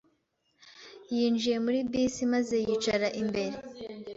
[1.15, 3.55] Yinjiye muri bisi maze yicara imbere.